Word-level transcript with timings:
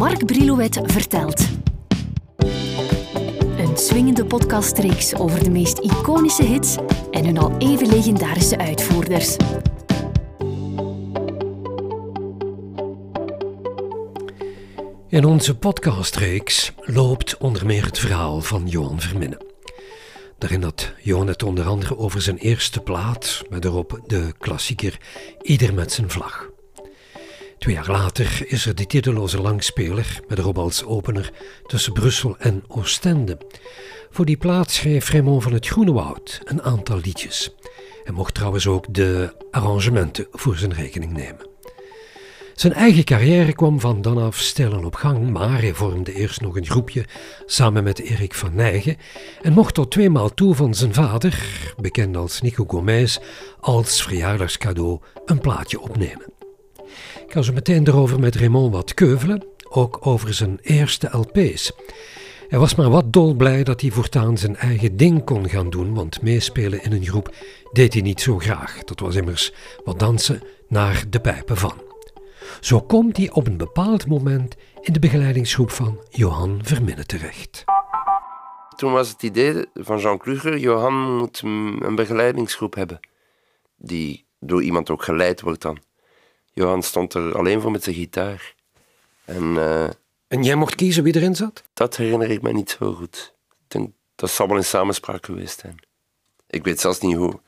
Mark 0.00 0.26
Brilouet 0.26 0.80
vertelt. 0.82 1.48
Een 3.58 3.76
swingende 3.76 4.24
podcastreeks 4.24 5.14
over 5.14 5.44
de 5.44 5.50
meest 5.50 5.78
iconische 5.78 6.42
hits 6.42 6.76
en 7.10 7.24
hun 7.24 7.38
al 7.38 7.56
even 7.58 7.88
legendarische 7.88 8.58
uitvoerders. 8.58 9.36
In 15.08 15.24
onze 15.24 15.56
podcastreeks 15.58 16.72
loopt 16.80 17.36
onder 17.36 17.66
meer 17.66 17.84
het 17.84 17.98
verhaal 17.98 18.40
van 18.40 18.66
Johan 18.66 19.00
Verminnen. 19.00 19.44
Daarin 20.38 20.62
had 20.62 20.92
Johan 21.02 21.26
het 21.26 21.42
onder 21.42 21.66
andere 21.66 21.98
over 21.98 22.22
zijn 22.22 22.38
eerste 22.38 22.80
plaat, 22.80 23.42
met 23.48 23.64
erop 23.64 24.00
de 24.06 24.32
klassieker 24.38 25.00
Ieder 25.42 25.74
met 25.74 25.92
zijn 25.92 26.10
vlag. 26.10 26.50
Twee 27.60 27.74
jaar 27.74 27.90
later 27.90 28.44
is 28.46 28.66
er 28.66 28.74
de 28.74 28.86
titeloze 28.86 29.40
langspeler, 29.40 30.20
met 30.28 30.38
erop 30.38 30.58
als 30.58 30.84
opener 30.84 31.30
tussen 31.66 31.92
Brussel 31.92 32.36
en 32.38 32.62
Oostende. 32.68 33.38
Voor 34.10 34.24
die 34.24 34.36
plaat 34.36 34.70
schreef 34.70 35.10
Raymond 35.10 35.42
van 35.42 35.52
het 35.52 35.66
Groenewoud 35.66 36.40
een 36.44 36.62
aantal 36.62 36.98
liedjes. 36.98 37.54
Hij 38.04 38.14
mocht 38.14 38.34
trouwens 38.34 38.66
ook 38.66 38.94
de 38.94 39.34
arrangementen 39.50 40.26
voor 40.30 40.56
zijn 40.56 40.74
rekening 40.74 41.12
nemen. 41.12 41.48
Zijn 42.54 42.72
eigen 42.72 43.04
carrière 43.04 43.52
kwam 43.52 43.80
van 43.80 44.02
dan 44.02 44.18
af 44.18 44.38
stellen 44.38 44.84
op 44.84 44.94
gang, 44.94 45.30
maar 45.30 45.60
hij 45.60 45.74
vormde 45.74 46.12
eerst 46.12 46.40
nog 46.40 46.56
een 46.56 46.66
groepje 46.66 47.04
samen 47.46 47.84
met 47.84 47.98
Erik 47.98 48.34
van 48.34 48.54
Nijgen 48.54 48.96
en 49.42 49.52
mocht 49.52 49.74
tot 49.74 49.90
tweemaal 49.90 50.34
toe 50.34 50.54
van 50.54 50.74
zijn 50.74 50.94
vader, 50.94 51.48
bekend 51.80 52.16
als 52.16 52.40
Nico 52.40 52.64
Gomez, 52.66 53.18
als 53.60 54.02
verjaardagscadeau 54.02 55.00
een 55.24 55.40
plaatje 55.40 55.80
opnemen. 55.80 56.39
Ik 57.26 57.32
ga 57.32 57.42
zo 57.42 57.52
meteen 57.52 57.86
erover 57.86 58.20
met 58.20 58.36
Raymond 58.36 58.72
wat 58.74 58.94
keuvelen, 58.94 59.44
ook 59.68 60.06
over 60.06 60.34
zijn 60.34 60.58
eerste 60.62 61.08
LP's. 61.12 61.72
Hij 62.48 62.58
was 62.58 62.74
maar 62.74 62.90
wat 62.90 63.12
dolblij 63.12 63.64
dat 63.64 63.80
hij 63.80 63.90
voortaan 63.90 64.38
zijn 64.38 64.56
eigen 64.56 64.96
ding 64.96 65.24
kon 65.24 65.48
gaan 65.48 65.70
doen, 65.70 65.94
want 65.94 66.22
meespelen 66.22 66.82
in 66.82 66.92
een 66.92 67.06
groep 67.06 67.34
deed 67.72 67.92
hij 67.92 68.02
niet 68.02 68.20
zo 68.20 68.38
graag. 68.38 68.84
Dat 68.84 69.00
was 69.00 69.14
immers 69.14 69.52
wat 69.84 69.98
dansen 69.98 70.42
naar 70.68 71.04
de 71.08 71.20
pijpen 71.20 71.56
van. 71.56 71.82
Zo 72.60 72.80
komt 72.80 73.16
hij 73.16 73.30
op 73.30 73.46
een 73.46 73.56
bepaald 73.56 74.06
moment 74.06 74.56
in 74.80 74.92
de 74.92 74.98
begeleidingsgroep 74.98 75.70
van 75.70 75.98
Johan 76.10 76.60
Verminnen 76.62 77.06
terecht. 77.06 77.64
Toen 78.76 78.92
was 78.92 79.08
het 79.08 79.22
idee 79.22 79.66
van 79.74 79.98
Jean 79.98 80.18
Kluger, 80.18 80.58
Johan 80.58 81.16
moet 81.16 81.40
een 81.80 81.94
begeleidingsgroep 81.94 82.74
hebben, 82.74 83.00
die 83.76 84.26
door 84.38 84.62
iemand 84.62 84.90
ook 84.90 85.02
geleid 85.02 85.40
wordt 85.40 85.62
dan. 85.62 85.78
Johan 86.52 86.82
stond 86.82 87.14
er 87.14 87.38
alleen 87.38 87.60
voor 87.60 87.70
met 87.70 87.82
zijn 87.82 87.96
gitaar. 87.96 88.54
En, 89.24 89.54
uh, 89.54 89.88
en 90.28 90.42
jij 90.42 90.54
mocht 90.54 90.74
kiezen 90.74 91.02
wie 91.02 91.16
erin 91.16 91.36
zat? 91.36 91.62
Dat 91.72 91.96
herinner 91.96 92.30
ik 92.30 92.42
me 92.42 92.52
niet 92.52 92.70
zo 92.70 92.92
goed. 92.92 93.34
Ik 93.48 93.64
denk, 93.68 93.90
dat 94.14 94.30
zal 94.30 94.48
wel 94.48 94.56
in 94.56 94.64
samenspraak 94.64 95.26
geweest 95.26 95.60
zijn. 95.60 95.76
Ik 96.46 96.64
weet 96.64 96.80
zelfs 96.80 97.00
niet 97.00 97.16
hoe, 97.16 97.40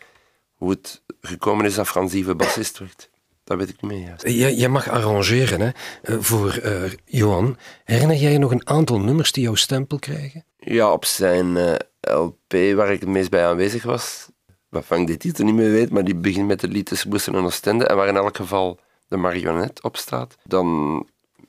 hoe 0.55 0.71
het 0.71 1.03
gekomen 1.21 1.65
is 1.65 1.75
dat 1.75 1.89
Frans 1.89 2.13
Ive 2.13 2.35
bassist 2.35 2.79
werd. 2.79 3.11
Dat 3.45 3.59
weet 3.59 3.69
ik 3.69 3.83
niet 3.83 3.91
meer 3.91 4.07
juist. 4.07 4.29
Jij, 4.29 4.55
jij 4.55 4.69
mag 4.69 4.89
arrangeren 4.89 5.61
hè, 5.61 5.71
eh, 6.03 6.21
voor 6.21 6.61
uh, 6.65 6.83
Johan. 7.05 7.57
Herinner 7.85 8.17
jij 8.17 8.33
je 8.33 8.39
nog 8.39 8.51
een 8.51 8.69
aantal 8.69 9.01
nummers 9.01 9.33
die 9.33 9.43
jouw 9.43 9.55
stempel 9.55 9.99
krijgen? 9.99 10.45
Ja, 10.59 10.93
op 10.93 11.05
zijn 11.05 11.57
uh, 11.57 11.75
LP 12.01 12.75
waar 12.75 12.93
ik 12.93 13.01
het 13.01 13.09
meest 13.09 13.31
bij 13.31 13.47
aanwezig 13.47 13.83
was, 13.83 14.29
waarvan 14.69 15.01
ik 15.01 15.07
de 15.07 15.17
titel 15.17 15.45
niet 15.45 15.55
meer 15.55 15.71
weet, 15.71 15.91
maar 15.91 16.05
die 16.05 16.15
begint 16.15 16.47
met 16.47 16.61
de 16.61 16.69
lied 16.69 16.87
tussen 16.87 17.09
Brussel 17.09 17.35
en 17.35 17.45
Oostende 17.45 17.87
en 17.87 17.97
waar 17.97 18.09
in 18.09 18.17
elk 18.17 18.37
geval 18.37 18.81
de 19.13 19.19
marionet 19.19 19.83
op 19.83 19.97
staat. 19.97 20.37
Dan 20.45 21.07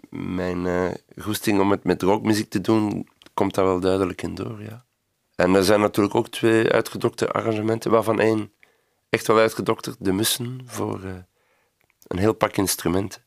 mijn 0.10 0.66
uh, 0.66 0.92
goesting 1.18 1.60
om 1.60 1.72
het 1.72 1.84
met 1.84 2.02
rockmuziek 2.02 2.50
te 2.50 2.62
doen, 2.62 3.08
komt 3.34 3.56
daar 3.56 3.66
wel 3.66 3.80
duidelijk 3.80 4.22
in 4.22 4.36
door, 4.36 4.62
ja. 4.62 4.86
En 5.36 5.54
er 5.56 5.64
zijn 5.64 5.80
natuurlijk 5.80 6.16
ook 6.16 6.28
twee 6.28 6.72
uitgedokte 6.72 7.32
arrangementen, 7.32 7.92
waarvan 7.92 8.20
één 8.20 8.52
echt 9.10 9.28
wel 9.28 9.38
uitgedokterd, 9.38 9.96
De 10.00 10.12
Mussen, 10.12 10.62
voor 10.66 11.02
een 12.08 12.18
heel 12.18 12.34
pak 12.34 12.58
instrumenten. 12.58 13.22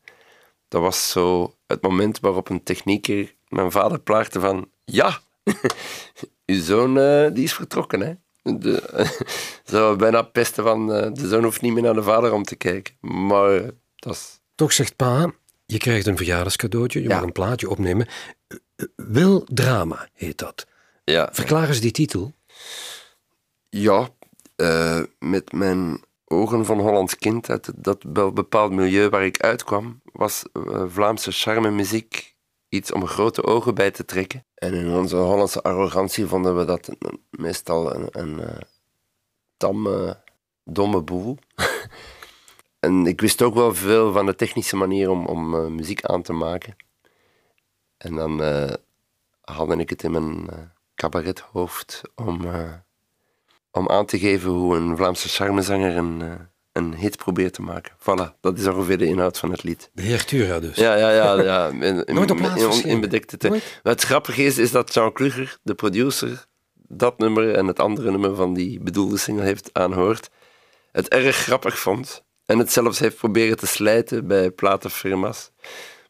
Dat 0.68 0.80
was 0.82 1.10
zo 1.10 1.54
het 1.66 1.82
moment 1.82 2.20
waarop 2.20 2.48
een 2.48 2.62
technieker 2.62 3.34
mijn 3.48 3.70
vader 3.70 4.00
plaagde 4.00 4.40
van 4.40 4.68
ja, 4.84 5.18
uw 6.46 6.60
zoon 6.60 6.98
uh, 6.98 7.30
die 7.32 7.44
is 7.44 7.54
vertrokken. 7.54 8.00
Hè? 8.00 8.12
De, 8.58 8.82
zo 9.72 9.96
bijna 9.96 10.22
pesten 10.22 10.64
van 10.64 10.86
de 10.86 11.28
zoon 11.28 11.44
hoeft 11.44 11.62
niet 11.62 11.72
meer 11.72 11.82
naar 11.82 11.94
de 11.94 12.02
vader 12.02 12.32
om 12.32 12.42
te 12.42 12.56
kijken. 12.56 12.94
Maar 13.00 13.70
dat 13.96 14.14
is... 14.14 14.40
Toch 14.54 14.72
zegt 14.72 14.96
pa, 14.96 15.32
je 15.66 15.78
krijgt 15.78 16.06
een 16.06 16.16
verjaardagscadeautje, 16.16 17.02
je 17.02 17.08
ja. 17.08 17.14
mag 17.14 17.24
een 17.24 17.32
plaatje 17.32 17.70
opnemen. 17.70 18.08
Wil 18.96 19.44
drama 19.44 20.08
heet 20.12 20.38
dat. 20.38 20.66
Ja. 21.04 21.28
Verklaar 21.32 21.68
eens 21.68 21.80
die 21.80 21.90
titel. 21.90 22.32
Ja, 23.68 24.08
met 25.18 25.52
mijn 25.52 26.04
ogen 26.24 26.64
van 26.64 26.80
Hollands 26.80 27.16
kind, 27.16 27.50
uit 27.50 27.72
dat 27.76 28.12
bepaald 28.34 28.72
milieu 28.72 29.08
waar 29.08 29.24
ik 29.24 29.40
uitkwam, 29.40 30.00
was 30.12 30.44
uh, 30.52 30.84
Vlaamse 30.88 31.32
charme 31.32 31.70
muziek 31.70 32.34
iets 32.68 32.92
om 32.92 33.06
grote 33.06 33.44
ogen 33.44 33.74
bij 33.74 33.90
te 33.90 34.04
trekken. 34.04 34.44
En 34.54 34.74
in 34.74 34.90
onze 34.90 35.16
Hollandse 35.16 35.62
arrogantie 35.62 36.26
vonden 36.26 36.56
we 36.56 36.64
dat 36.64 36.88
meestal 37.30 37.94
een, 37.94 38.08
een 38.10 38.40
uh, 38.40 38.56
tamme, 39.56 40.18
domme 40.64 41.02
boel. 41.02 41.38
en 42.80 43.06
ik 43.06 43.20
wist 43.20 43.42
ook 43.42 43.54
wel 43.54 43.74
veel 43.74 44.12
van 44.12 44.26
de 44.26 44.34
technische 44.34 44.76
manier 44.76 45.10
om, 45.10 45.26
om 45.26 45.54
uh, 45.54 45.66
muziek 45.66 46.04
aan 46.04 46.22
te 46.22 46.32
maken. 46.32 46.76
En 47.96 48.14
dan 48.14 48.40
haalde 49.40 49.76
ik 49.76 49.90
het 49.90 50.02
in 50.02 50.10
mijn 50.10 50.50
cabarethoofd 50.94 52.02
om 52.14 52.46
om 53.76 53.88
aan 53.88 54.06
te 54.06 54.18
geven 54.18 54.50
hoe 54.50 54.76
een 54.76 54.96
Vlaamse 54.96 55.28
charmezanger 55.28 55.96
een, 55.96 56.20
uh, 56.20 56.32
een 56.72 56.94
hit 56.94 57.16
probeert 57.16 57.52
te 57.52 57.62
maken. 57.62 57.92
Voilà, 58.00 58.40
dat 58.40 58.58
is 58.58 58.66
ongeveer 58.66 58.98
de 58.98 59.06
inhoud 59.06 59.38
van 59.38 59.50
het 59.50 59.62
lied. 59.62 59.90
De 59.92 60.02
heer 60.02 60.24
Tura 60.24 60.60
dus. 60.60 60.76
Ja, 60.76 60.94
ja, 60.94 61.10
ja. 61.10 61.42
ja 61.42 61.68
in, 61.86 62.04
Nooit 62.14 62.30
op 62.30 62.36
plaats 62.36 62.82
in, 62.82 62.90
in 62.90 63.00
bedekte 63.00 63.36
tijd. 63.36 63.80
Wat 63.82 64.02
grappig 64.02 64.38
is, 64.38 64.58
is 64.58 64.70
dat 64.70 64.94
Jean 64.94 65.12
Kluger, 65.12 65.58
de 65.62 65.74
producer, 65.74 66.46
dat 66.88 67.18
nummer 67.18 67.54
en 67.54 67.66
het 67.66 67.80
andere 67.80 68.10
nummer 68.10 68.34
van 68.34 68.54
die 68.54 68.80
bedoelde 68.80 69.16
single 69.16 69.44
heeft 69.44 69.70
aanhoord. 69.72 70.30
Het 70.92 71.08
erg 71.08 71.36
grappig 71.36 71.78
vond. 71.78 72.24
En 72.46 72.58
het 72.58 72.72
zelfs 72.72 72.98
heeft 72.98 73.16
proberen 73.16 73.56
te 73.56 73.66
slijten 73.66 74.26
bij 74.26 74.50
platenfirma's. 74.50 75.50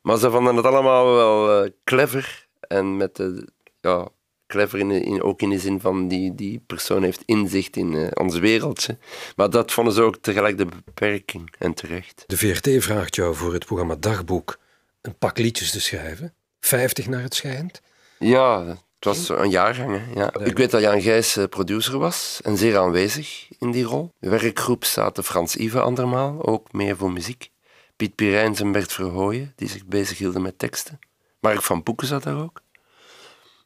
Maar 0.02 0.18
ze 0.18 0.30
vonden 0.30 0.56
het 0.56 0.64
allemaal 0.64 1.14
wel 1.14 1.64
uh, 1.64 1.70
clever. 1.84 2.46
En 2.60 2.96
met 2.96 3.16
de 3.16 3.48
ja, 3.80 4.08
clever, 4.46 4.78
in, 4.78 4.90
in, 4.90 5.22
ook 5.22 5.42
in 5.42 5.50
de 5.50 5.58
zin 5.58 5.80
van 5.80 6.08
die, 6.08 6.34
die 6.34 6.62
persoon 6.66 7.02
heeft 7.02 7.22
inzicht 7.24 7.76
in 7.76 7.92
uh, 7.92 8.08
ons 8.14 8.38
wereldje. 8.38 8.98
Maar 9.36 9.50
dat 9.50 9.72
vonden 9.72 9.94
ze 9.94 10.02
ook 10.02 10.16
tegelijk 10.16 10.58
de 10.58 10.66
beperking 10.84 11.54
en 11.58 11.74
terecht. 11.74 12.24
De 12.26 12.36
VRT 12.36 12.84
vraagt 12.84 13.14
jou 13.14 13.34
voor 13.34 13.52
het 13.52 13.64
programma 13.64 13.96
Dagboek 13.96 14.58
een 15.00 15.18
pak 15.18 15.38
liedjes 15.38 15.70
te 15.70 15.80
schrijven. 15.80 16.34
Vijftig 16.60 17.06
naar 17.06 17.22
het 17.22 17.34
schijnt. 17.34 17.82
Ja, 18.18 18.76
was 19.06 19.28
een 19.28 19.50
jaargang. 19.50 20.00
Ja. 20.14 20.34
Ik 20.34 20.56
weet 20.56 20.70
dat 20.70 20.80
Jan 20.80 21.00
Gijs 21.00 21.36
eh, 21.36 21.44
producer 21.44 21.98
was 21.98 22.40
en 22.42 22.56
zeer 22.56 22.78
aanwezig 22.78 23.48
in 23.58 23.70
die 23.70 23.84
rol. 23.84 24.12
De 24.18 24.28
werkgroep 24.28 24.84
zaten 24.84 25.24
Frans 25.24 25.56
Ive 25.56 25.80
andermaal, 25.80 26.46
ook 26.46 26.72
meer 26.72 26.96
voor 26.96 27.12
muziek. 27.12 27.50
Piet 27.96 28.14
Pirijns 28.14 28.60
en 28.60 28.72
Bert 28.72 28.92
Verhooyen, 28.92 29.52
die 29.56 29.68
zich 29.68 29.84
bezighielden 29.84 30.42
met 30.42 30.58
teksten. 30.58 30.98
Mark 31.40 31.62
van 31.62 31.82
Boeken 31.82 32.06
zat 32.06 32.22
daar 32.22 32.42
ook. 32.42 32.60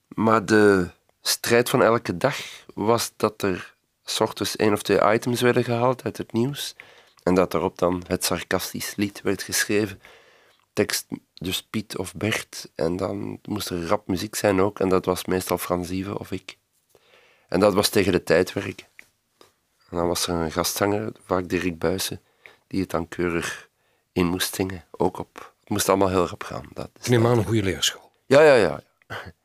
Maar 0.08 0.44
de 0.44 0.90
strijd 1.22 1.70
van 1.70 1.82
elke 1.82 2.16
dag 2.16 2.36
was 2.74 3.12
dat 3.16 3.42
er 3.42 3.74
s 4.04 4.20
ochtends 4.20 4.56
één 4.56 4.72
of 4.72 4.82
twee 4.82 5.12
items 5.12 5.40
werden 5.40 5.64
gehaald 5.64 6.04
uit 6.04 6.16
het 6.16 6.32
nieuws. 6.32 6.74
En 7.22 7.34
dat 7.34 7.50
daarop 7.50 7.78
dan 7.78 8.02
het 8.06 8.24
sarcastisch 8.24 8.96
lied 8.96 9.20
werd 9.22 9.42
geschreven. 9.42 10.00
Tekst 10.72 11.06
dus 11.34 11.62
Piet 11.62 11.96
of 11.96 12.14
Bert. 12.14 12.70
En 12.74 12.96
dan 12.96 13.38
moest 13.42 13.68
er 13.68 13.86
rap 13.86 14.08
muziek 14.08 14.34
zijn 14.34 14.60
ook. 14.60 14.80
En 14.80 14.88
dat 14.88 15.04
was 15.04 15.24
meestal 15.24 15.58
Fransieve 15.58 16.18
of 16.18 16.30
ik. 16.30 16.58
En 17.48 17.60
dat 17.60 17.74
was 17.74 17.88
tegen 17.88 18.12
de 18.12 18.22
tijd 18.22 18.52
werken. 18.52 18.86
En 19.90 19.96
dan 19.96 20.06
was 20.06 20.26
er 20.26 20.34
een 20.34 20.52
gastzanger, 20.52 21.12
vaak 21.24 21.48
Dirk 21.48 21.78
Buijsen, 21.78 22.20
die 22.66 22.80
het 22.80 22.90
dan 22.90 23.08
keurig 23.08 23.68
in 24.12 24.26
moest 24.26 24.54
zingen. 24.54 24.84
Ook 24.90 25.18
op. 25.18 25.54
Het 25.60 25.68
moest 25.68 25.88
allemaal 25.88 26.08
heel 26.08 26.26
rap 26.26 26.42
gaan. 26.42 26.68
Dat 26.72 26.90
is 27.00 27.08
neem 27.08 27.26
aan 27.26 27.38
een 27.38 27.44
goede 27.44 27.62
leerschool. 27.62 28.12
Ja, 28.26 28.42
ja, 28.42 28.54
ja. 28.54 28.82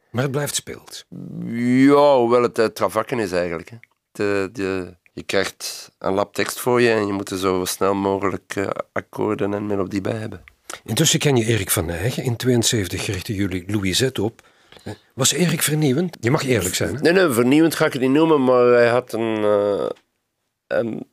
Maar 0.09 0.23
het 0.23 0.31
blijft 0.31 0.55
speeld. 0.55 1.05
Ja, 1.45 2.17
hoewel 2.17 2.41
het 2.41 2.59
uh, 2.59 2.65
travakken 2.65 3.19
is 3.19 3.31
eigenlijk. 3.31 3.69
Hè. 3.69 3.77
De, 4.11 4.49
de, 4.51 4.95
je 5.13 5.23
krijgt 5.23 5.91
een 5.97 6.13
lab 6.13 6.33
tekst 6.33 6.59
voor 6.59 6.81
je 6.81 6.91
en 6.91 7.07
je 7.07 7.13
moet 7.13 7.29
er 7.29 7.37
zo 7.37 7.65
snel 7.65 7.93
mogelijk 7.93 8.55
uh, 8.55 8.69
akkoorden 8.91 9.53
en 9.53 9.65
melodie 9.65 10.01
bij 10.01 10.17
hebben. 10.17 10.43
Intussen 10.83 11.19
ken 11.19 11.35
je 11.35 11.45
Erik 11.45 11.69
van 11.69 11.85
Nijgen. 11.85 12.23
In 12.23 12.35
72 12.35 13.05
richtten 13.05 13.33
jullie 13.33 13.63
Louisette 13.67 14.21
op. 14.21 14.41
Was 15.13 15.31
Erik 15.31 15.61
vernieuwend? 15.61 16.17
Je 16.19 16.31
mag 16.31 16.45
eerlijk 16.45 16.75
zijn. 16.75 17.01
Nee, 17.01 17.13
nee, 17.13 17.29
vernieuwend 17.29 17.75
ga 17.75 17.85
ik 17.85 17.93
het 17.93 18.01
niet 18.01 18.11
noemen, 18.11 18.43
maar 18.43 18.65
hij 18.65 18.89
had 18.89 19.13
een, 19.13 19.37
uh, 19.37 19.89
een 20.67 21.07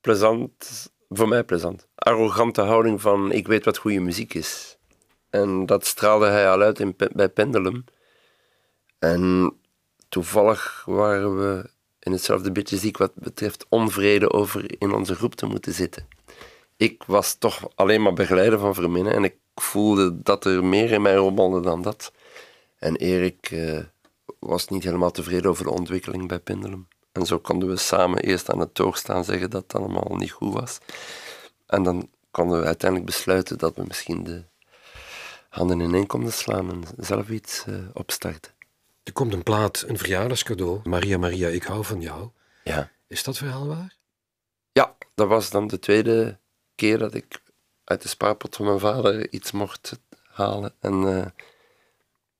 plezant, 0.00 0.90
voor 1.08 1.28
mij 1.28 1.44
plezant, 1.44 1.86
arrogante 1.94 2.60
houding 2.60 3.00
van 3.00 3.32
ik 3.32 3.46
weet 3.46 3.64
wat 3.64 3.78
goede 3.78 4.00
muziek 4.00 4.34
is. 4.34 4.78
En 5.30 5.66
dat 5.66 5.86
straalde 5.86 6.26
hij 6.26 6.50
al 6.50 6.60
uit 6.60 6.96
bij 7.14 7.28
Pendulum. 7.28 7.84
En 8.98 9.54
toevallig 10.08 10.82
waren 10.86 11.38
we 11.38 11.70
in 12.00 12.12
hetzelfde 12.12 12.52
beetje 12.52 12.76
ziek 12.76 12.96
wat 12.96 13.14
betreft 13.14 13.66
onvrede 13.68 14.32
over 14.32 14.80
in 14.80 14.92
onze 14.92 15.14
groep 15.14 15.34
te 15.34 15.46
moeten 15.46 15.72
zitten. 15.72 16.06
Ik 16.78 17.02
was 17.06 17.34
toch 17.34 17.68
alleen 17.74 18.02
maar 18.02 18.12
begeleider 18.12 18.58
van 18.58 18.74
Verminnen 18.74 19.12
en 19.14 19.24
ik 19.24 19.36
voelde 19.54 20.22
dat 20.22 20.44
er 20.44 20.64
meer 20.64 20.92
in 20.92 21.02
mij 21.02 21.14
rommelde 21.14 21.60
dan 21.60 21.82
dat. 21.82 22.12
En 22.78 22.96
Erik 22.96 23.50
uh, 23.50 23.80
was 24.38 24.68
niet 24.68 24.84
helemaal 24.84 25.10
tevreden 25.10 25.50
over 25.50 25.64
de 25.64 25.70
ontwikkeling 25.70 26.28
bij 26.28 26.38
Pendulum. 26.38 26.88
En 27.12 27.26
zo 27.26 27.38
konden 27.38 27.68
we 27.68 27.76
samen 27.76 28.22
eerst 28.22 28.50
aan 28.50 28.58
het 28.58 28.74
toog 28.74 28.96
staan 28.96 29.24
zeggen 29.24 29.50
dat 29.50 29.62
het 29.62 29.74
allemaal 29.74 30.16
niet 30.16 30.30
goed 30.30 30.52
was. 30.52 30.78
En 31.66 31.82
dan 31.82 32.10
konden 32.30 32.60
we 32.60 32.66
uiteindelijk 32.66 33.10
besluiten 33.10 33.58
dat 33.58 33.76
we 33.76 33.84
misschien 33.86 34.24
de 34.24 34.44
handen 35.48 35.80
ineen 35.80 36.06
konden 36.06 36.32
slaan 36.32 36.70
en 36.70 36.82
zelf 36.96 37.28
iets 37.28 37.64
uh, 37.68 37.76
opstarten. 37.92 38.52
Er 39.02 39.12
komt 39.12 39.32
een 39.32 39.42
plaat, 39.42 39.84
een 39.86 39.98
verjaardagscadeau. 39.98 40.80
Maria, 40.84 41.18
Maria, 41.18 41.48
ik 41.48 41.62
hou 41.62 41.84
van 41.84 42.00
jou. 42.00 42.28
Ja. 42.64 42.90
Is 43.06 43.22
dat 43.24 43.36
verhaal 43.36 43.66
waar? 43.66 43.96
Ja, 44.72 44.96
dat 45.14 45.28
was 45.28 45.50
dan 45.50 45.66
de 45.66 45.78
tweede 45.78 46.38
keer 46.78 46.98
dat 46.98 47.14
ik 47.14 47.40
uit 47.84 48.02
de 48.02 48.08
spaarpot 48.08 48.56
van 48.56 48.64
mijn 48.64 48.78
vader 48.78 49.32
iets 49.32 49.50
mocht 49.50 49.98
halen. 50.30 50.74
En, 50.80 51.02
uh, 51.02 51.26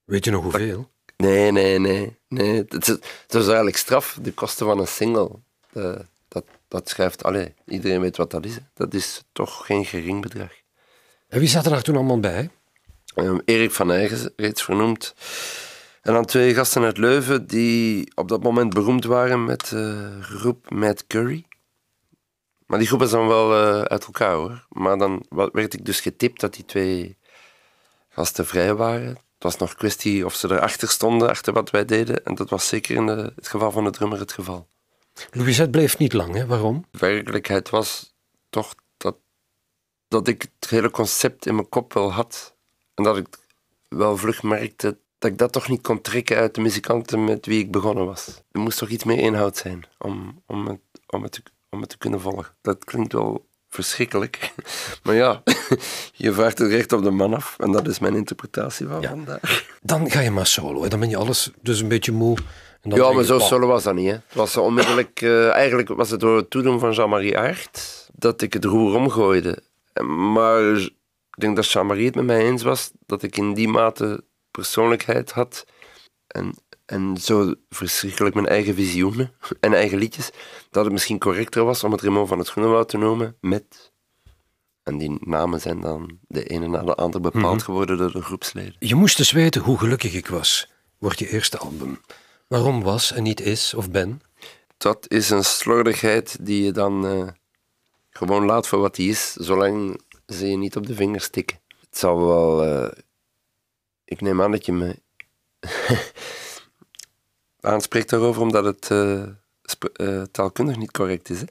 Weet 0.05 0.25
je 0.25 0.31
nog 0.31 0.43
hoeveel? 0.43 0.91
Nee, 1.17 1.53
nee, 1.53 1.79
nee. 1.79 2.19
nee. 2.29 2.55
Het, 2.69 2.87
het, 2.87 3.33
was 3.33 3.47
eigenlijk 3.47 3.77
straf, 3.77 4.19
de 4.23 4.33
kosten 4.33 4.67
van 4.67 4.79
een 4.79 4.87
single. 4.87 5.31
Uh, 5.73 5.99
dat, 6.29 6.45
dat 6.69 6.89
schrijft, 6.89 7.25
allee, 7.25 7.55
iedereen 7.67 8.01
weet 8.01 8.17
wat 8.17 8.31
dat 8.31 8.45
is. 8.45 8.59
Dat 8.75 8.95
is 8.95 9.25
toch 9.33 9.67
geen 9.67 9.85
gering 9.85 10.23
bedrag. 10.23 10.53
En 11.29 11.39
wie 11.39 11.49
zat 11.49 11.65
er 11.65 11.71
daar 11.71 11.83
toen 11.83 11.97
allemaal 11.97 12.21
bij? 12.21 12.51
Um, 13.15 13.41
Erik 13.45 13.71
van 13.71 13.93
Eygen, 13.93 14.33
reeds 14.37 14.63
vernoemd. 14.63 15.15
En 16.03 16.13
dan 16.13 16.25
twee 16.25 16.55
gasten 16.55 16.83
uit 16.83 16.99
Leuven 16.99 17.47
die 17.47 18.13
op 18.15 18.29
dat 18.29 18.43
moment 18.43 18.75
beroemd 18.75 19.05
waren 19.05 19.45
met 19.45 19.69
de 19.69 20.11
uh, 20.17 20.25
groep 20.25 20.71
Mad 20.71 21.07
Curry. 21.07 21.45
Maar 22.69 22.79
die 22.79 22.89
groep 22.89 23.03
is 23.03 23.11
dan 23.11 23.27
wel 23.27 23.53
uh, 23.53 23.83
uit 23.83 24.05
elkaar 24.05 24.35
hoor. 24.35 24.67
Maar 24.69 24.99
dan 24.99 25.27
werd 25.53 25.75
ik 25.75 25.85
dus 25.85 26.01
getipt 26.01 26.41
dat 26.41 26.55
die 26.55 26.65
twee 26.65 27.17
gasten 28.09 28.47
vrij 28.47 28.75
waren. 28.75 29.09
Het 29.09 29.43
was 29.43 29.57
nog 29.57 29.75
kwestie 29.75 30.25
of 30.25 30.35
ze 30.35 30.51
erachter 30.51 30.89
stonden, 30.89 31.29
achter 31.29 31.53
wat 31.53 31.71
wij 31.71 31.85
deden. 31.85 32.25
En 32.25 32.35
dat 32.35 32.51
was 32.51 32.69
zeker 32.69 32.97
in 32.97 33.07
de, 33.07 33.33
het 33.37 33.49
geval 33.49 33.71
van 33.71 33.85
de 33.85 33.91
drummer 33.91 34.19
het 34.19 34.33
geval. 34.33 34.69
Louisette 35.31 35.71
bleef 35.71 35.99
niet 35.99 36.13
lang, 36.13 36.35
hè? 36.35 36.47
Waarom? 36.47 36.85
De 36.91 36.99
werkelijkheid 36.99 37.71
was 37.71 38.15
toch 38.51 38.75
dat, 38.97 39.17
dat 40.09 40.29
ik 40.29 40.49
het 40.61 40.71
hele 40.71 40.91
concept 40.91 41.47
in 41.47 41.55
mijn 41.55 41.69
kop 41.69 41.93
wel 41.93 42.13
had. 42.13 42.55
En 42.95 43.05
dat 43.05 43.17
ik 43.17 43.27
wel 43.89 44.17
vlug 44.17 44.43
merkte 44.43 44.99
dat 45.19 45.31
ik 45.31 45.39
dat 45.39 45.53
toch 45.53 45.69
niet 45.69 45.83
kon 45.83 46.01
trekken 46.01 46.37
uit 46.37 46.55
de 46.55 46.61
muzikanten 46.61 47.25
met 47.25 47.47
wie 47.47 47.61
ik 47.61 47.71
begonnen 47.71 48.07
was. 48.07 48.43
Er 48.53 48.61
moest 48.61 48.79
toch 48.79 48.89
iets 48.89 49.05
meer 49.05 49.19
inhoud 49.19 49.57
zijn 49.57 49.85
om, 49.99 50.43
om, 50.47 50.67
het, 50.67 50.81
om, 51.07 51.23
het, 51.23 51.43
om 51.71 51.81
het 51.81 51.89
te 51.89 51.99
kunnen 51.99 52.21
volgen. 52.21 52.55
Dat 52.61 52.85
klinkt 52.85 53.13
wel 53.13 53.47
verschrikkelijk. 53.69 54.53
Maar 55.03 55.15
ja, 55.15 55.43
je 56.25 56.33
vraagt 56.33 56.59
het 56.59 56.71
recht 56.71 56.93
op 56.93 57.03
de 57.03 57.11
man 57.11 57.35
af. 57.35 57.57
En 57.59 57.73
dat 57.73 57.89
is 57.89 57.99
mijn 57.99 58.15
interpretatie 58.15 58.87
van 58.87 59.01
ja. 59.01 59.09
vandaag. 59.09 59.67
Dan 59.83 60.11
ga 60.11 60.21
je 60.21 60.31
maar 60.31 60.47
solo. 60.47 60.83
Hè. 60.83 60.89
Dan 60.89 61.01
ben 61.01 61.09
je 61.09 61.17
alles 61.17 61.51
dus 61.63 61.81
een 61.81 61.89
beetje 61.89 62.13
moe. 62.13 62.37
En 62.81 62.91
dan 62.91 62.99
ja, 62.99 63.13
maar 63.13 63.25
zo 63.25 63.39
solo 63.39 63.67
was 63.67 63.83
dat 63.83 63.95
niet. 63.95 64.07
Hè. 64.07 64.13
Het 64.13 64.35
was 64.35 64.57
onmiddellijk... 64.57 65.21
Uh, 65.21 65.51
eigenlijk 65.51 65.89
was 65.89 66.11
het 66.11 66.21
door 66.21 66.37
het 66.37 66.51
toedoen 66.51 66.81
van 66.81 66.93
Jean-Marie 66.93 67.39
Aert 67.39 68.09
dat 68.13 68.43
ik 68.43 68.53
het 68.53 68.65
roer 68.65 68.95
omgooide. 68.95 69.63
Maar 70.07 70.77
ik 70.77 71.41
denk 71.41 71.57
dat 71.57 71.71
Jean-Marie 71.71 72.07
het 72.07 72.15
met 72.15 72.25
mij 72.25 72.41
eens 72.41 72.63
was 72.63 72.91
dat 73.07 73.23
ik 73.23 73.37
in 73.37 73.55
die 73.55 73.69
mate 73.69 74.25
persoonlijkheid 74.51 75.31
had. 75.31 75.65
En, 76.27 76.55
en 76.91 77.17
zo 77.17 77.55
verschrikkelijk 77.69 78.35
mijn 78.35 78.47
eigen 78.47 78.75
visioenen 78.75 79.33
en 79.61 79.75
eigen 79.75 79.99
liedjes. 79.99 80.31
Dat 80.71 80.85
het 80.85 80.93
misschien 80.93 81.19
correcter 81.19 81.65
was 81.65 81.85
om 81.85 81.93
het 81.93 82.01
Raymond 82.01 82.29
van 82.29 82.39
het 82.39 82.49
Groenewoud 82.49 82.89
te 82.89 82.99
noemen 82.99 83.37
met... 83.41 83.93
En 84.83 84.99
die 84.99 85.17
namen 85.21 85.61
zijn 85.61 85.81
dan 85.81 86.19
de 86.29 86.45
ene 86.45 86.69
na 86.69 86.83
de 86.83 86.95
andere 86.95 87.23
bepaald 87.31 87.55
mhm. 87.57 87.65
geworden 87.65 87.99
door 87.99 88.13
de 88.13 88.23
groepsleden. 88.23 88.77
Je 88.79 88.95
moest 88.95 89.17
dus 89.17 89.31
weten 89.31 89.63
hoe 89.63 89.79
gelukkig 89.79 90.15
ik 90.15 90.27
was. 90.27 90.71
Wordt 90.99 91.19
je 91.19 91.29
eerste 91.29 91.59
album. 91.59 92.01
Waarom 92.47 92.83
was 92.83 93.13
en 93.13 93.23
niet 93.23 93.41
is 93.41 93.75
of 93.75 93.91
ben? 93.91 94.21
Dat 94.77 95.05
is 95.09 95.31
een 95.31 95.45
slordigheid 95.45 96.37
die 96.41 96.65
je 96.65 96.73
dan 96.73 97.07
uh, 97.07 97.29
gewoon 98.11 98.45
laat 98.45 98.69
voor 98.69 98.79
wat 98.79 98.95
die 98.95 99.11
is, 99.11 99.33
zolang 99.33 100.01
ze 100.27 100.51
je 100.51 100.57
niet 100.57 100.77
op 100.77 100.87
de 100.87 100.95
vingers 100.95 101.29
tikken. 101.29 101.61
Het 101.81 101.99
zal 101.99 102.27
wel 102.27 102.67
uh, 102.67 102.91
ik 104.05 104.21
neem 104.21 104.43
aan 104.43 104.51
dat 104.51 104.67
je 104.67 104.73
me 104.73 104.97
aanspreekt 107.69 108.11
daarover 108.11 108.43
omdat 108.43 108.65
het 108.65 108.89
uh, 108.93 109.23
uh, 109.97 110.23
taalkundig 110.23 110.77
niet 110.77 110.91
correct 110.91 111.31
is. 111.31 111.41
Hè? 111.41 111.47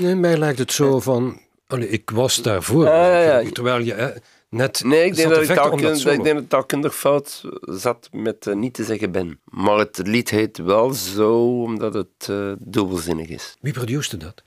nee, 0.02 0.14
mij 0.14 0.36
lijkt 0.36 0.58
het 0.58 0.72
zo 0.72 1.00
van. 1.00 1.40
Allee, 1.66 1.88
ik 1.88 2.10
was 2.10 2.42
daarvoor. 2.42 2.88
Ah, 2.88 2.92
ja, 2.92 3.40
ja. 3.40 3.50
Terwijl 3.50 3.80
je 3.80 3.94
hè, 3.94 4.10
net. 4.48 4.84
Nee, 4.84 5.04
ik 5.04 5.16
denk 5.16 5.28
dat, 5.28 5.42
ik, 5.42 5.46
taalkundig, 5.46 6.02
dat 6.02 6.12
ik 6.12 6.22
denk 6.22 6.36
dat 6.36 6.50
taalkundig 6.50 6.96
fout 6.96 7.42
zat 7.60 8.08
met 8.12 8.46
uh, 8.46 8.54
niet 8.54 8.74
te 8.74 8.84
zeggen 8.84 9.12
ben. 9.12 9.40
Maar 9.44 9.78
het 9.78 10.00
lied 10.04 10.30
heet 10.30 10.58
wel 10.58 10.92
zo 10.92 11.62
omdat 11.62 11.94
het 11.94 12.30
dubbelzinnig 12.58 13.28
is. 13.28 13.56
Wie 13.60 13.72
produceerde 13.72 14.24
dat? 14.24 14.42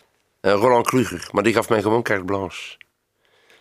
Roland 0.60 0.88
Kluger, 0.88 1.30
maar 1.32 1.44
die 1.44 1.54
gaf 1.54 1.70
mij 1.70 1.82
gewoon 1.82 2.04
carte 2.04 2.26
blanche. 2.26 2.78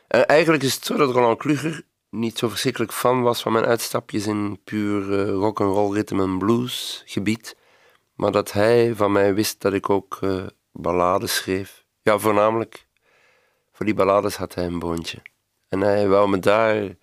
eigenlijk 0.08 0.62
is 0.62 0.74
het 0.74 0.84
zo 0.84 0.96
dat 0.96 1.12
Roland 1.12 1.38
Kluger 1.38 1.84
niet 2.10 2.38
zo 2.38 2.48
verschrikkelijk 2.48 2.92
fan 2.92 3.22
was 3.22 3.42
van 3.42 3.52
mijn 3.52 3.64
uitstapjes 3.64 4.26
in 4.26 4.60
puur 4.64 5.10
uh, 5.10 5.30
rock 5.30 5.60
and 5.60 5.74
roll 5.74 5.94
rhythm 5.94 6.20
en 6.20 6.38
blues 6.38 7.02
gebied, 7.06 7.56
maar 8.14 8.32
dat 8.32 8.52
hij 8.52 8.94
van 8.94 9.12
mij 9.12 9.34
wist 9.34 9.60
dat 9.60 9.72
ik 9.72 9.90
ook 9.90 10.18
uh, 10.20 10.46
ballades 10.72 11.34
schreef. 11.34 11.84
Ja, 12.02 12.18
voornamelijk 12.18 12.86
voor 13.72 13.86
die 13.86 13.94
ballades 13.94 14.36
had 14.36 14.54
hij 14.54 14.66
een 14.66 14.78
boontje. 14.78 15.22
En 15.68 15.80
hij 15.80 16.08
wou 16.08 16.28
me 16.28 16.38
daar 16.38 16.96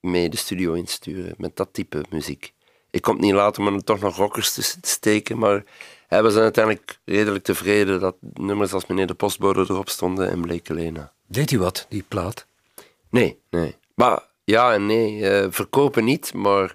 mee 0.00 0.28
de 0.28 0.36
studio 0.36 0.72
insturen, 0.72 1.34
met 1.36 1.56
dat 1.56 1.68
type 1.72 2.04
muziek. 2.10 2.52
Ik 2.90 3.04
het 3.04 3.18
niet 3.18 3.32
laten 3.32 3.66
om 3.66 3.74
er 3.74 3.84
toch 3.84 4.00
nog 4.00 4.16
rockers 4.16 4.52
te 4.52 4.62
steken, 4.80 5.38
maar 5.38 5.64
hij 6.06 6.22
was 6.22 6.36
uiteindelijk 6.36 6.98
redelijk 7.04 7.44
tevreden 7.44 8.00
dat 8.00 8.16
nummers 8.20 8.72
als 8.72 8.86
Meneer 8.86 9.06
de 9.06 9.14
Postbode 9.14 9.60
erop 9.60 9.88
stonden 9.88 10.30
en 10.30 10.40
Bleke 10.40 10.74
Lena. 10.74 11.12
Deed 11.26 11.50
hij 11.50 11.58
wat, 11.58 11.86
die 11.88 12.04
plaat? 12.08 12.46
Nee, 13.10 13.40
nee. 13.50 13.76
Maar 13.98 14.22
ja 14.44 14.72
en 14.72 14.86
nee, 14.86 15.16
uh, 15.16 15.46
verkopen 15.50 16.04
niet, 16.04 16.34
maar 16.34 16.74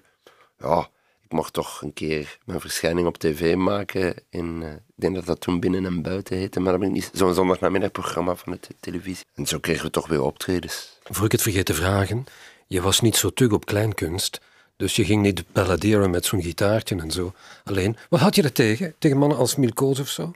ja, 0.58 0.88
ik 1.22 1.32
mocht 1.32 1.52
toch 1.52 1.82
een 1.82 1.92
keer 1.92 2.38
mijn 2.44 2.60
verschijning 2.60 3.06
op 3.06 3.18
tv 3.18 3.54
maken. 3.54 4.14
In, 4.30 4.60
uh, 4.62 4.72
ik 4.72 4.80
denk 4.94 5.14
dat 5.14 5.26
dat 5.26 5.40
toen 5.40 5.60
binnen 5.60 5.84
en 5.86 6.02
buiten 6.02 6.36
heette, 6.36 6.60
maar 6.60 6.72
dat 6.72 6.80
ben 6.80 6.88
ik 6.88 6.94
niet 6.94 7.10
zo'n 7.12 7.34
zondagnamiddagprogramma 7.34 8.34
van 8.34 8.52
de 8.52 8.58
televisie. 8.80 9.24
En 9.34 9.46
zo 9.46 9.58
kregen 9.58 9.84
we 9.84 9.90
toch 9.90 10.08
weer 10.08 10.22
optredens. 10.22 10.98
Voor 11.02 11.24
ik 11.24 11.32
het 11.32 11.42
vergeet 11.42 11.66
te 11.66 11.74
vragen, 11.74 12.24
je 12.66 12.80
was 12.80 13.00
niet 13.00 13.16
zo 13.16 13.30
tug 13.30 13.50
op 13.50 13.66
kleinkunst. 13.66 14.40
Dus 14.76 14.96
je 14.96 15.04
ging 15.04 15.22
niet 15.22 15.44
balladeren 15.52 16.10
met 16.10 16.24
zo'n 16.24 16.42
gitaartje 16.42 16.96
en 16.96 17.10
zo. 17.10 17.32
Alleen, 17.64 17.96
wat 18.08 18.20
had 18.20 18.34
je 18.34 18.42
er 18.42 18.52
tegen? 18.52 18.94
Tegen 18.98 19.18
mannen 19.18 19.38
als 19.38 19.56
Milkoos 19.56 20.00
of 20.00 20.08
zo? 20.08 20.32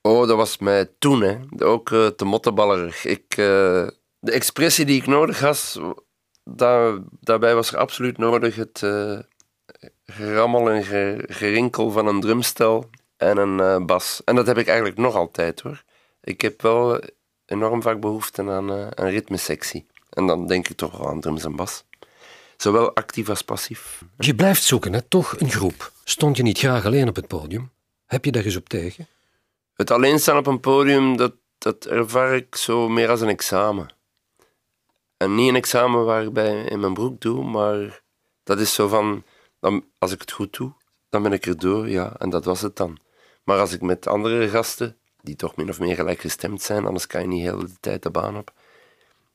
Oh, 0.00 0.28
dat 0.28 0.36
was 0.36 0.58
mij 0.58 0.90
toen, 0.98 1.20
hè. 1.20 1.36
Ook 1.58 1.90
uh, 1.90 2.06
te 2.06 2.24
motteballerig. 2.24 3.04
Ik, 3.04 3.38
de 4.18 4.32
expressie 4.32 4.84
die 4.84 5.00
ik 5.00 5.06
nodig 5.06 5.40
had, 5.40 5.80
daar, 6.44 6.98
daarbij 7.20 7.54
was 7.54 7.72
er 7.72 7.78
absoluut 7.78 8.18
nodig 8.18 8.56
het 8.56 8.80
uh, 8.84 9.18
gerammel 10.04 10.70
en 10.70 10.84
gerinkel 11.28 11.90
van 11.90 12.06
een 12.06 12.20
drumstel 12.20 12.90
en 13.16 13.36
een 13.36 13.58
uh, 13.58 13.84
bas. 13.84 14.22
En 14.24 14.34
dat 14.34 14.46
heb 14.46 14.58
ik 14.58 14.66
eigenlijk 14.66 14.98
nog 14.98 15.14
altijd 15.14 15.60
hoor. 15.60 15.84
Ik 16.20 16.40
heb 16.40 16.62
wel 16.62 17.00
enorm 17.46 17.82
vaak 17.82 18.00
behoefte 18.00 18.42
aan 18.42 18.72
uh, 18.72 18.86
een 18.90 19.10
ritmesectie. 19.10 19.86
En 20.10 20.26
dan 20.26 20.46
denk 20.46 20.68
ik 20.68 20.76
toch 20.76 20.98
wel 20.98 21.08
aan 21.08 21.20
drums 21.20 21.44
en 21.44 21.56
bas. 21.56 21.84
Zowel 22.56 22.94
actief 22.94 23.28
als 23.28 23.42
passief. 23.42 24.02
Je 24.18 24.34
blijft 24.34 24.62
zoeken, 24.62 24.92
hè? 24.92 25.02
toch 25.02 25.40
een 25.40 25.50
groep. 25.50 25.92
Stond 26.04 26.36
je 26.36 26.42
niet 26.42 26.58
graag 26.58 26.84
alleen 26.84 27.08
op 27.08 27.16
het 27.16 27.26
podium? 27.26 27.70
Heb 28.06 28.24
je 28.24 28.32
daar 28.32 28.44
eens 28.44 28.56
op 28.56 28.68
tegen? 28.68 29.08
Het 29.74 29.90
alleen 29.90 30.18
staan 30.18 30.36
op 30.36 30.46
een 30.46 30.60
podium, 30.60 31.16
dat, 31.16 31.32
dat 31.58 31.84
ervaar 31.84 32.34
ik 32.34 32.56
zo 32.56 32.88
meer 32.88 33.08
als 33.08 33.20
een 33.20 33.28
examen. 33.28 33.95
En 35.16 35.34
niet 35.34 35.48
een 35.48 35.56
examen 35.56 36.04
waar 36.04 36.22
ik 36.22 36.32
bij 36.32 36.64
in 36.64 36.80
mijn 36.80 36.94
broek 36.94 37.20
doe, 37.20 37.44
maar 37.44 38.02
dat 38.42 38.60
is 38.60 38.74
zo 38.74 38.88
van, 38.88 39.24
dan, 39.60 39.84
als 39.98 40.12
ik 40.12 40.20
het 40.20 40.32
goed 40.32 40.56
doe, 40.56 40.72
dan 41.08 41.22
ben 41.22 41.32
ik 41.32 41.46
er 41.46 41.58
door, 41.58 41.88
ja, 41.88 42.16
en 42.18 42.30
dat 42.30 42.44
was 42.44 42.60
het 42.60 42.76
dan. 42.76 42.98
Maar 43.44 43.58
als 43.58 43.72
ik 43.72 43.80
met 43.80 44.06
andere 44.06 44.48
gasten, 44.48 44.96
die 45.22 45.36
toch 45.36 45.56
min 45.56 45.68
of 45.68 45.80
meer 45.80 45.94
gelijk 45.94 46.20
gestemd 46.20 46.62
zijn, 46.62 46.86
anders 46.86 47.06
kan 47.06 47.20
je 47.20 47.26
niet 47.26 47.42
heel 47.42 47.58
de 47.58 47.80
tijd 47.80 48.02
de 48.02 48.10
baan 48.10 48.36
op, 48.36 48.52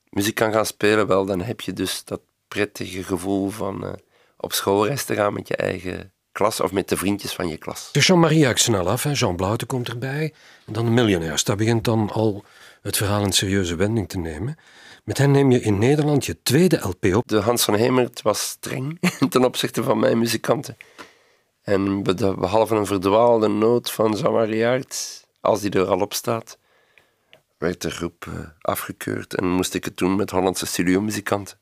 muziek 0.10 0.36
kan 0.36 0.54
gaan 0.54 0.66
spelen, 0.66 1.08
wel, 1.08 1.26
dan 1.26 1.42
heb 1.42 1.62
je 1.62 1.74
dus 1.74 2.04
dat 2.04 2.22
prettige 2.48 3.04
gevoel 3.04 3.50
van 3.50 3.86
uh, 3.86 3.94
op 4.38 4.54
schoolreis 4.54 5.06
te 5.06 5.16
gaan 5.16 5.34
met 5.34 5.48
je 5.48 5.56
eigen 5.56 6.14
klas 6.32 6.60
of 6.60 6.72
met 6.72 6.90
de 6.90 6.98
vriendjes 6.98 7.34
van 7.34 7.48
je 7.48 7.58
klas. 7.58 7.90
Dus 7.92 8.08
Jean-Marie 8.08 8.46
haakt 8.46 8.60
snel 8.60 8.90
af, 8.90 9.04
Jean 9.20 9.36
Blouten 9.36 9.68
komt 9.68 9.88
erbij. 9.88 10.34
En 10.66 10.74
dan 10.74 10.86
de 10.86 10.92
miljonairs, 10.92 11.44
dat 11.44 11.58
begint 11.58 11.84
dan 11.84 12.10
al 12.12 12.44
het 12.82 12.98
verhaal 12.98 13.24
een 13.24 13.32
serieuze 13.32 13.76
wending 13.76 14.10
te 14.10 14.18
nemen. 14.18 14.58
Met 15.04 15.18
hen 15.18 15.32
neem 15.32 15.52
je 15.52 15.62
in 15.62 15.78
Nederland 15.78 16.26
je 16.26 16.42
tweede 16.44 16.78
LP 16.78 17.16
op. 17.16 17.28
De 17.28 17.40
Hans 17.40 17.64
van 17.64 17.74
Hemert 17.74 18.22
was 18.22 18.50
streng 18.50 19.00
ten 19.30 19.46
opzichte 19.46 19.84
van 19.84 20.00
mijn 20.00 20.20
muzikanten. 20.20 20.78
En 21.62 22.04
behalve 22.04 22.76
een 22.76 22.86
verdwaalde 22.86 23.48
noot 23.48 23.92
van 23.92 24.12
jean 24.12 24.84
als 25.42 25.62
die 25.62 25.72
er 25.72 25.86
al 25.86 26.00
op 26.00 26.14
staat, 26.14 26.58
werd 27.58 27.82
de 27.82 27.92
groep 27.92 28.26
eh, 28.28 28.34
afgekeurd 28.62 29.36
en 29.36 29.48
moest 29.48 29.74
ik 29.74 29.86
het 29.86 29.98
doen 29.98 30.16
met 30.16 30.30
Hollandse 30.30 30.66
studiomuzikanten. 30.66 31.58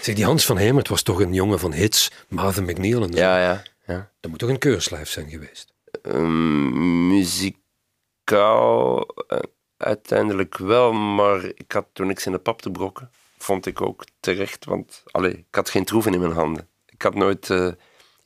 Zeg, 0.00 0.14
die 0.14 0.24
Hans 0.24 0.46
van 0.46 0.56
Hemert 0.56 0.88
was 0.88 1.02
toch 1.02 1.20
een 1.20 1.34
jongen 1.34 1.58
van 1.58 1.72
hits, 1.72 2.10
Marvin 2.28 2.64
McNeil 2.64 3.02
en 3.02 3.12
zo. 3.12 3.18
Ja, 3.18 3.40
ja, 3.40 3.62
ja. 3.88 4.10
Dat 4.20 4.30
moet 4.30 4.38
toch 4.38 4.48
een 4.48 4.58
keurslijf 4.58 5.08
zijn 5.08 5.30
geweest? 5.30 5.74
Um, 6.02 7.08
muzikaal 7.08 9.06
uh, 9.28 9.38
uiteindelijk 9.76 10.56
wel, 10.58 10.92
maar 10.92 11.44
ik 11.44 11.72
had 11.72 11.86
toen 11.92 12.06
niks 12.06 12.26
in 12.26 12.32
de 12.32 12.38
pap 12.38 12.62
te 12.62 12.70
brokken. 12.70 13.10
Vond 13.38 13.66
ik 13.66 13.80
ook 13.80 14.04
terecht, 14.20 14.64
want 14.64 15.02
allee, 15.10 15.32
ik 15.32 15.54
had 15.54 15.70
geen 15.70 15.84
troeven 15.84 16.12
in 16.12 16.20
mijn 16.20 16.32
handen. 16.32 16.68
Ik 16.86 17.02
had 17.02 17.14
nooit 17.14 17.48
uh, 17.48 17.72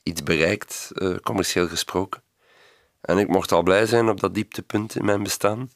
iets 0.03 0.23
bereikt, 0.23 0.91
uh, 0.93 1.17
commercieel 1.17 1.67
gesproken. 1.67 2.23
En 3.01 3.17
ik 3.17 3.27
mocht 3.27 3.51
al 3.51 3.63
blij 3.63 3.85
zijn 3.85 4.09
op 4.09 4.19
dat 4.19 4.33
dieptepunt 4.33 4.95
in 4.95 5.05
mijn 5.05 5.23
bestaan 5.23 5.71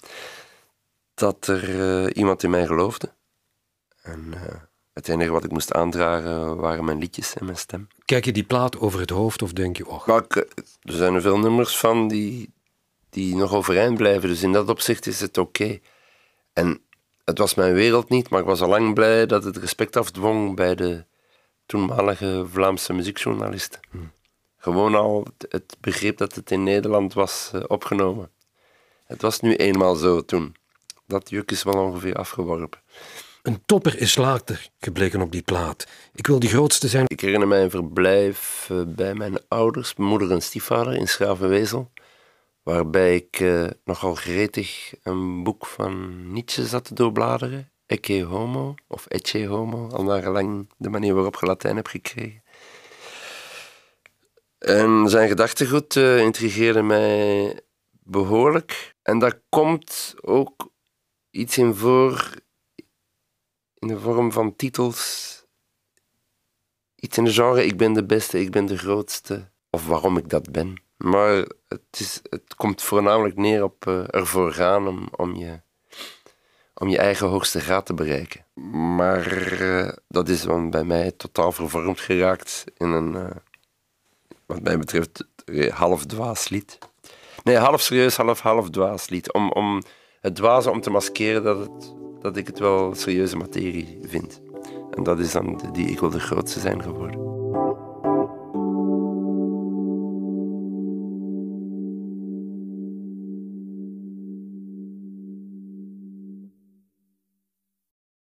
dat 1.14 1.48
er 1.48 2.14
iemand 2.16 2.44
in 2.44 2.50
mij 2.50 2.66
geloofde. 2.66 3.14
En 4.02 4.34
het 4.98 5.08
enige 5.08 5.32
wat 5.32 5.44
ik 5.44 5.52
moest 5.52 5.74
aandragen 5.74 6.58
waren 6.58 6.86
mijn 6.86 6.98
liedjes 6.98 7.34
en 7.34 7.46
mijn 7.46 7.58
stem. 7.58 7.88
Kijk 8.06 8.26
je 8.26 8.32
die 8.32 8.44
plaat 8.44 8.80
over 8.80 9.00
het 9.00 9.10
hoofd 9.10 9.42
of 9.42 9.54
denk 9.54 9.78
je, 9.78 9.88
oh... 9.88 10.08
er 10.08 10.48
zijn 10.82 11.14
er 11.14 11.22
veel 11.22 11.40
nummers 11.40 11.78
van 11.78 12.08
die, 12.08 12.54
die 13.10 13.36
nog 13.36 13.54
overeind 13.54 13.98
blijven, 13.98 14.30
dus 14.30 14.42
in 14.42 14.52
dat 14.52 14.70
opzicht 14.70 15.08
is 15.08 15.20
het 15.20 15.38
oké. 15.38 15.80
En 16.54 16.82
het 17.24 17.38
was 17.38 17.54
mijn 17.54 17.74
wereld 17.74 18.10
niet, 18.10 18.30
maar 18.30 18.40
ik 18.40 18.46
was 18.46 18.62
al 18.62 18.70
lang 18.70 18.94
blij 18.94 19.26
dat 19.26 19.44
het 19.44 19.58
respect 19.58 19.96
afdwong 19.96 20.56
bij 20.56 20.76
de 20.76 21.06
toenmalige 21.66 22.46
Vlaamse 22.52 22.94
muziekjournalisten. 22.94 23.80
Hm. 23.92 23.98
Gewoon 24.58 24.96
al 24.96 25.26
het 25.50 25.78
begrip 25.80 26.18
dat 26.18 26.36
het 26.36 26.52
in 26.52 26.64
Nederland 26.64 27.14
was 27.14 27.52
eh, 27.54 27.62
opgenomen. 27.68 28.32
Het 29.06 29.22
was 29.22 29.40
nu 29.40 29.56
eenmaal 29.56 29.96
zo 29.96 30.26
toen. 30.26 30.56
Dat 31.08 31.30
juk 31.30 31.52
is 31.52 31.64
wel 31.64 31.84
ongeveer 31.84 32.16
afgeworpen. 32.16 32.80
Een 33.48 33.66
topper 33.66 34.00
is 34.00 34.16
later 34.16 34.70
gebleken 34.80 35.22
op 35.22 35.32
die 35.32 35.42
plaat. 35.42 35.88
Ik 36.14 36.28
wil 36.28 36.40
de 36.40 36.48
grootste 36.48 36.88
zijn. 36.88 37.06
Ik 37.08 37.20
herinner 37.20 37.48
mij 37.48 37.64
een 37.64 37.70
verblijf 37.70 38.68
eh, 38.72 38.82
bij 38.88 39.14
mijn 39.14 39.38
ouders, 39.48 39.96
moeder 39.96 40.32
en 40.32 40.42
stiefvader 40.42 40.94
in 40.94 41.08
Schravenwezel, 41.08 41.92
waarbij 42.64 43.16
ik 43.16 43.40
uh, 43.40 43.68
nogal 43.84 44.16
gretig 44.16 44.94
een 45.04 45.44
boek 45.44 45.66
van 45.66 46.24
Nietzsche 46.32 46.66
zat 46.66 46.84
te 46.84 46.94
doorbladeren. 46.94 47.72
Ecce 47.86 48.22
homo, 48.22 48.76
of 48.88 49.06
ecce 49.06 49.46
homo, 49.46 49.90
al 49.90 50.04
naar 50.04 50.22
gelang 50.22 50.70
de 50.78 50.90
manier 50.90 51.14
waarop 51.14 51.38
je 51.40 51.46
Latijn 51.46 51.76
hebt 51.76 51.90
gekregen. 51.90 52.44
En 54.58 55.10
zijn 55.10 55.28
gedachtegoed 55.28 55.96
uh, 55.96 56.20
intrigeerde 56.20 56.82
mij 56.82 57.60
behoorlijk. 58.04 58.96
En 59.02 59.20
daar 59.20 59.42
komt 59.50 60.16
ook 60.22 60.70
iets 61.30 61.58
in 61.58 61.76
voor 61.76 62.37
in 63.88 63.94
de 63.94 64.00
vorm 64.00 64.32
van 64.32 64.56
titels. 64.56 65.46
Iets 66.96 67.18
in 67.18 67.24
de 67.24 67.32
genre, 67.32 67.66
ik 67.66 67.78
ben 67.78 67.94
de 67.94 68.06
beste, 68.06 68.40
ik 68.40 68.52
ben 68.52 68.66
de 68.66 68.78
grootste. 68.78 69.50
Of 69.70 69.88
waarom 69.88 70.18
ik 70.18 70.30
dat 70.30 70.52
ben. 70.52 70.82
Maar 70.98 71.36
het, 71.68 71.82
is, 71.92 72.22
het 72.30 72.56
komt 72.56 72.82
voornamelijk 72.82 73.36
neer 73.36 73.64
op 73.64 73.86
uh, 73.88 74.04
ervoor 74.08 74.54
gaan 74.54 74.88
om, 74.88 75.08
om, 75.16 75.36
je, 75.36 75.62
om 76.74 76.88
je 76.88 76.98
eigen 76.98 77.28
hoogste 77.28 77.60
graad 77.60 77.86
te 77.86 77.94
bereiken. 77.94 78.46
Maar 78.96 79.62
uh, 79.62 79.92
dat 80.08 80.30
is 80.30 80.42
dan 80.42 80.70
bij 80.70 80.84
mij 80.84 81.12
totaal 81.12 81.52
vervormd 81.52 82.00
geraakt 82.00 82.64
in 82.78 82.90
een, 82.90 83.14
uh, 83.14 83.30
wat 84.46 84.62
mij 84.62 84.78
betreft, 84.78 85.28
half 85.70 86.06
dwaas 86.06 86.50
lied. 86.50 86.78
Nee, 87.44 87.58
half 87.58 87.82
serieus, 87.82 88.18
half, 88.18 88.40
half 88.40 88.70
dwaas 88.70 89.10
lied. 89.10 89.34
Om, 89.34 89.52
om 89.52 89.82
het 90.20 90.36
dwaze 90.36 90.72
om 90.72 90.82
te 90.82 90.90
maskeren 90.90 91.44
dat 91.44 91.60
het 91.60 91.96
dat 92.22 92.38
ik 92.38 92.48
het 92.48 92.60
wel 92.60 92.96
serieuze 92.96 93.38
materie 93.38 93.98
vind. 94.02 94.42
En 94.92 95.04
dat 95.04 95.20
is 95.20 95.32
dan 95.32 95.62
die 95.74 95.88
ik 95.88 96.00
wil 96.00 96.10
de 96.10 96.20
grootste 96.20 96.60
zijn 96.60 96.84
geworden. 96.84 97.37